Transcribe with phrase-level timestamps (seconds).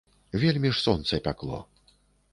[0.43, 1.63] Вельмі ж сонца пякло.